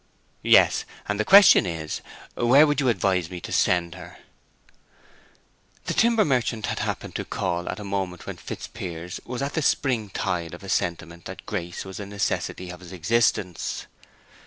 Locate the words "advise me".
2.89-3.39